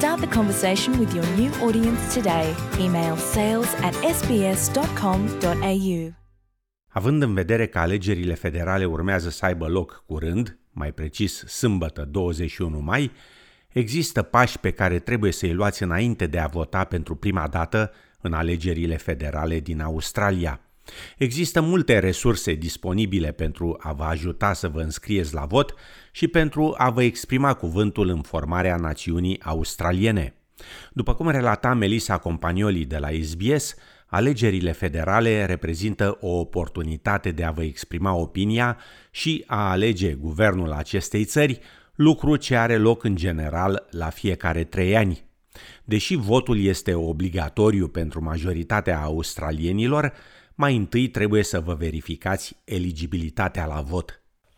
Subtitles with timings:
[0.00, 2.54] Start the conversation with your new audience today.
[2.84, 6.12] Email sales at sbs.com.au.
[6.88, 12.78] Având în vedere că alegerile federale urmează să aibă loc curând, mai precis sâmbătă 21
[12.78, 13.10] mai,
[13.68, 18.32] există pași pe care trebuie să-i luați înainte de a vota pentru prima dată în
[18.32, 20.60] alegerile federale din Australia.
[21.16, 25.74] Există multe resurse disponibile pentru a vă ajuta să vă înscrieți la vot
[26.12, 30.34] și pentru a vă exprima cuvântul în formarea națiunii australiene.
[30.92, 33.74] După cum relata Melissa Companioli de la SBS,
[34.06, 38.78] alegerile federale reprezintă o oportunitate de a vă exprima opinia
[39.10, 41.60] și a alege guvernul acestei țări,
[41.94, 45.24] lucru ce are loc în general la fiecare trei ani.
[45.84, 50.12] Deși votul este obligatoriu pentru majoritatea australienilor,
[50.64, 54.08] mai întâi trebuie să vă verificați eligibilitatea la vot.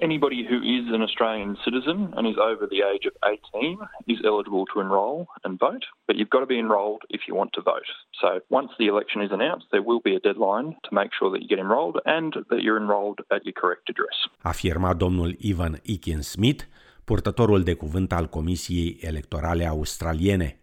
[0.09, 3.79] Anybody who is an Australian citizen and is over the age of 18
[4.15, 7.51] is eligible to enrol and vote, but you've got to be enrolled if you want
[7.59, 7.89] to vote.
[8.23, 8.29] So
[8.59, 11.49] once the election is announced, there will be a deadline to make sure that you
[11.55, 14.17] get enrolled and that you're enrolled at your correct address.
[14.53, 16.63] Afirma domnul Ivan Ikin Smith,
[17.05, 20.62] purtătorul de cuvânt al Comisiei Electorale Australiene.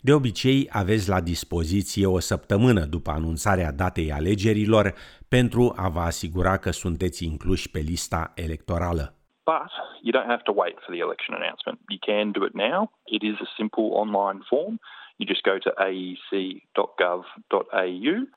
[0.00, 4.94] De obicei, aveți la dispoziție o săptămână după anunțarea datei alegerilor
[5.28, 9.12] pentru a vă asigura că sunteți incluși pe lista electorală.
[9.44, 9.70] But
[10.02, 11.78] you don't have to wait for the election announcement.
[11.94, 12.78] You can do it now.
[13.04, 14.74] It is a simple online form.
[15.18, 17.08] You just go to aec.gov.au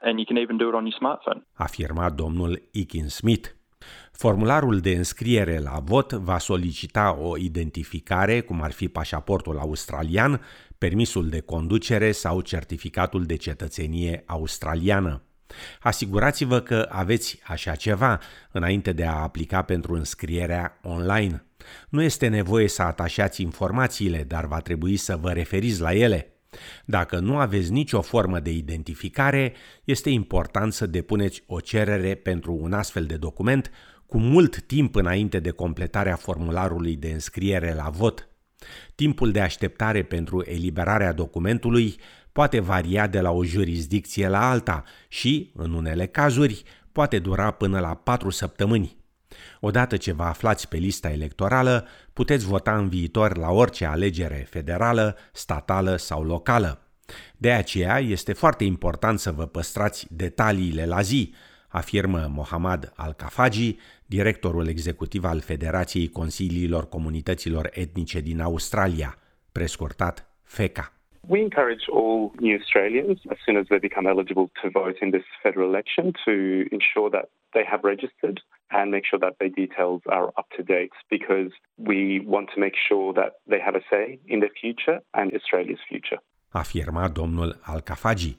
[0.08, 1.46] and you can even do it on your smartphone.
[1.54, 3.61] Afirma domnul Ikin Smith.
[4.12, 10.42] Formularul de înscriere la vot va solicita o identificare, cum ar fi pașaportul australian,
[10.78, 15.22] permisul de conducere sau certificatul de cetățenie australiană.
[15.82, 18.20] Asigurați-vă că aveți așa ceva
[18.52, 21.46] înainte de a aplica pentru înscrierea online.
[21.90, 26.34] Nu este nevoie să atașați informațiile, dar va trebui să vă referiți la ele.
[26.86, 29.54] Dacă nu aveți nicio formă de identificare,
[29.84, 33.72] este important să depuneți o cerere pentru un astfel de document
[34.06, 38.30] cu mult timp înainte de completarea formularului de înscriere la vot.
[38.96, 41.96] Timpul de așteptare pentru eliberarea documentului
[42.32, 47.80] poate varia de la o jurisdicție la alta și, în unele cazuri, poate dura până
[47.80, 49.01] la patru săptămâni.
[49.60, 55.18] Odată ce vă aflați pe lista electorală, puteți vota în viitor la orice alegere federală,
[55.32, 56.86] statală sau locală.
[57.38, 61.34] De aceea este foarte important să vă păstrați detaliile la zi,
[61.68, 69.18] afirmă Mohammad Al-Kafaji, directorul executiv al Federației Consiliilor Comunităților Etnice din Australia,
[69.52, 70.94] prescurtat FECA.
[71.28, 75.28] We encourage all new Australians, as soon as they become eligible to vote in this
[75.44, 76.34] federal election, to
[76.78, 78.38] ensure that they have registered
[78.72, 81.52] and make sure that their details are up to date because
[81.90, 82.00] we
[82.34, 86.20] want to make sure that they have a say in their future and Australia's future.
[86.50, 88.38] Afirma domnul Al-Kafaji.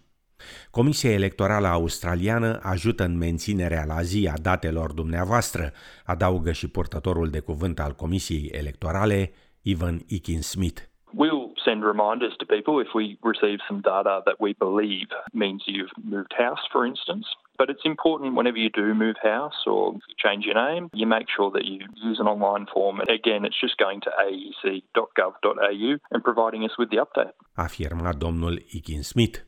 [0.70, 5.72] Comisia Electorală Australiană ajută în menținerea la zi a datelor dumneavoastră,
[6.04, 9.32] adaugă și purtătorul de cuvânt al Comisiei Electorale,
[9.62, 10.80] Ivan Ikin Smith.
[11.22, 15.96] We'll send reminders to people if we receive some data that we believe means you've
[16.14, 17.26] moved house, for instance.
[17.58, 19.82] But it's important whenever you do move house or
[20.24, 21.78] change your name, you make sure that you
[22.10, 22.94] use an online form.
[23.18, 27.34] Again, it's just going to aec.gov.au and providing us with the update.
[27.54, 29.38] Afirma domnul Ikin Smith.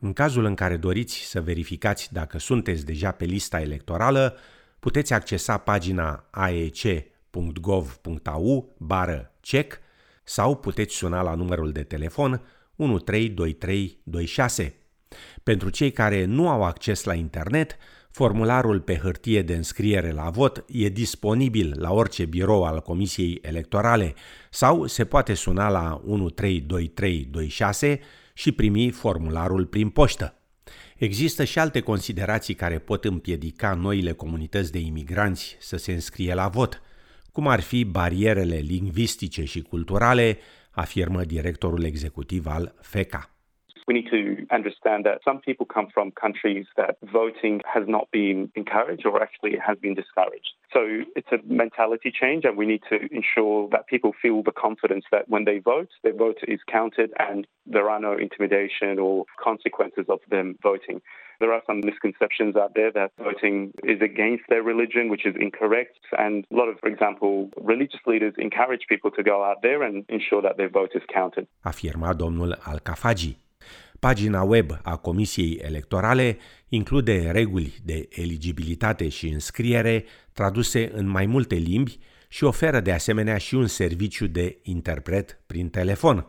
[0.00, 4.36] În cazul în care doriți să verificați dacă sunteți deja pe lista electorală,
[4.80, 7.14] puteți accesa pagina aec.gov.au
[8.78, 9.80] bară check
[10.24, 12.40] sau puteți suna la numărul de telefon
[12.76, 14.81] 132326.
[15.42, 17.76] Pentru cei care nu au acces la internet,
[18.10, 24.14] formularul pe hârtie de înscriere la vot e disponibil la orice birou al Comisiei Electorale
[24.50, 28.00] sau se poate suna la 132326
[28.34, 30.36] și primi formularul prin poștă.
[30.96, 36.48] Există și alte considerații care pot împiedica noile comunități de imigranți să se înscrie la
[36.48, 36.82] vot,
[37.32, 40.38] cum ar fi barierele lingvistice și culturale,
[40.70, 43.31] afirmă directorul executiv al FECA.
[43.92, 48.50] We need to understand that some people come from countries that voting has not been
[48.54, 50.52] encouraged or actually has been discouraged.
[50.72, 50.80] So
[51.14, 55.28] it's a mentality change, and we need to ensure that people feel the confidence that
[55.28, 60.20] when they vote, their vote is counted and there are no intimidation or consequences of
[60.30, 61.02] them voting.
[61.40, 65.98] There are some misconceptions out there that voting is against their religion, which is incorrect.
[66.16, 70.04] And a lot of, for example, religious leaders encourage people to go out there and
[70.08, 71.46] ensure that their vote is counted.
[71.66, 73.34] Afirma domnul Al-Kafagi.
[74.02, 76.38] Pagina web a Comisiei Electorale
[76.68, 83.38] include reguli de eligibilitate și înscriere traduse în mai multe limbi și oferă de asemenea
[83.38, 86.26] și un serviciu de interpret prin telefon.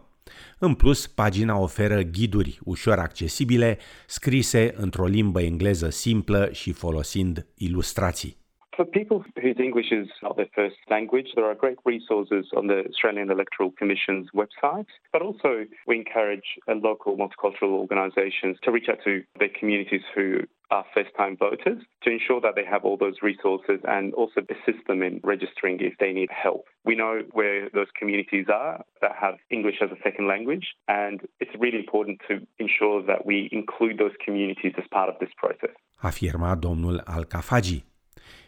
[0.57, 3.77] În plus, pagina oferă ghiduri ușor accesibile,
[4.07, 8.42] scrise într-o limbă engleză simplă și folosind ilustrații.
[8.75, 12.83] For people whose English is not their first language, there are great resources on the
[12.89, 14.87] Australian Electoral Commission's website.
[15.11, 20.39] But also, we encourage uh, local multicultural organisations to reach out to their communities who
[20.71, 24.87] are first time voters to ensure that they have all those resources and also assist
[24.87, 26.65] them in registering if they need help.
[26.83, 31.51] We know where those communities are that have English as a second language, and it's
[31.59, 35.75] really important to ensure that we include those communities as part of this process.
[36.01, 37.92] Afirma domnul Al-Kafagi.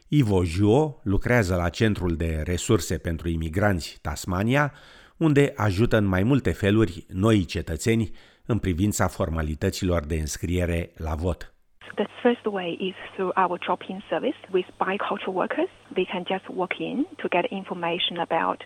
[0.08, 4.74] Ivo Juo lucrează la Centrul de Resurse pentru Imigranți Tasmania,
[5.18, 8.12] unde ajută în mai multe feluri noi cetățeni
[8.46, 11.54] în privința formalităților de înscriere la vot.
[11.96, 15.70] The first way is through our drop-in service with bicultural workers.
[15.94, 18.60] They can just walk in to get information about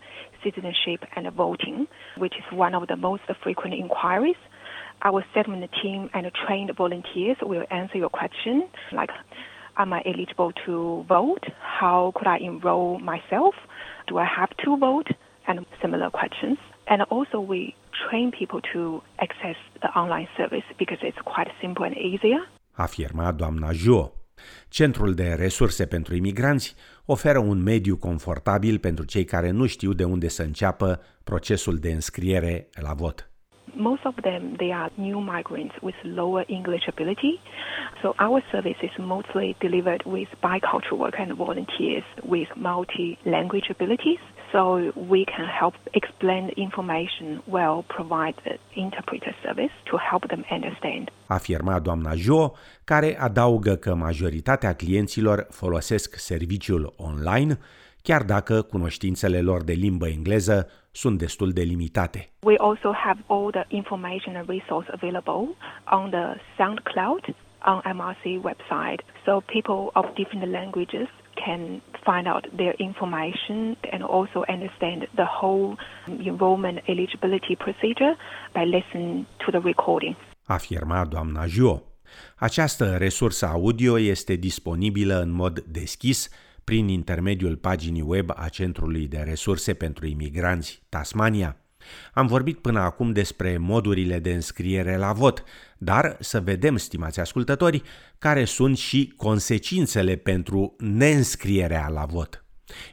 [0.43, 1.87] citizenship and voting,
[2.17, 4.39] which is one of the most frequent inquiries.
[5.07, 8.55] Our settlement team and trained volunteers will answer your question,
[8.91, 9.11] like
[9.79, 11.45] Am I eligible to vote?
[11.79, 13.55] How could I enroll myself?
[14.07, 15.09] Do I have to vote?
[15.47, 16.57] And similar questions.
[16.87, 21.95] And also, we train people to access the online service because it's quite simple and
[21.95, 22.41] easier.
[22.73, 24.11] Afirma doamna Jo.
[24.69, 30.03] Centrul de Resurse pentru Imigranți oferă un mediu confortabil pentru cei care nu știu de
[30.03, 33.28] unde să înceapă procesul de înscriere la vot.
[33.75, 37.39] Most of them, they are new migrants with lower English ability.
[38.01, 44.19] So our service is mostly delivered with bicultural workers and volunteers with multi-language abilities.
[44.51, 48.35] So we can help explain information well, provide
[48.75, 51.11] interpreter service to help them understand.
[51.27, 52.51] Afirma doamna Jo,
[52.83, 57.59] care adaugă că majoritatea clienților folosesc serviciul online,
[58.09, 62.29] chiar dacă cunoștințele lor de limbă engleză sunt destul de limitate.
[62.39, 65.41] We also have all the information and resource available
[65.97, 66.25] on the
[66.57, 67.23] SoundCloud
[67.71, 69.01] on MRC website.
[69.25, 71.07] So people of different languages
[71.45, 71.61] can
[72.07, 73.57] find out their information
[73.93, 75.69] and also understand the whole
[76.31, 78.13] enrollment eligibility procedure
[78.55, 80.15] by listening to the recording.
[80.43, 81.81] Afirma doamna Jo.
[82.35, 86.29] Această resursă audio este disponibilă în mod deschis
[86.69, 91.57] prin intermediul paginii web a Centrului de Resurse pentru Imigranți Tasmania.
[92.13, 95.43] Am vorbit până acum despre modurile de înscriere la vot,
[95.77, 97.81] dar să vedem, stimați ascultători,
[98.17, 102.45] care sunt și consecințele pentru neînscrierea la vot.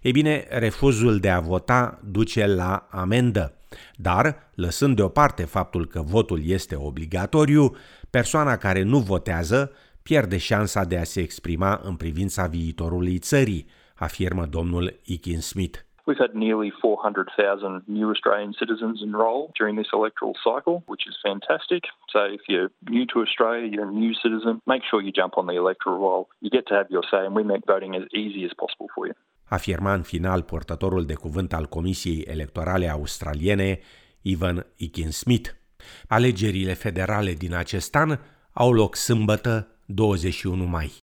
[0.02, 3.54] Ei bine, refuzul de a vota duce la amendă,
[3.96, 7.76] dar, lăsând deoparte faptul că votul este obligatoriu,
[8.10, 9.72] persoana care nu votează
[10.10, 13.66] pierde șansa de a se exprima în privința viitorului țării,
[14.06, 15.78] afirmă domnul Ikin Smith.
[16.08, 21.82] We've had nearly 400,000 new Australian citizens enrol during this electoral cycle, which is fantastic.
[22.14, 25.46] So if you're new to Australia, you're a new citizen, make sure you jump on
[25.50, 26.22] the electoral roll.
[26.44, 29.02] You get to have your say, and we make voting as easy as possible for
[29.08, 29.16] you.
[29.58, 33.70] Afirma în final portatorul de cuvânt al Comisiei Electorale Australiene,
[34.32, 35.48] Ivan Ikin Smith.
[36.08, 38.10] Alegerile federale din acest an
[38.52, 41.05] au loc sâmbătă 21 mai.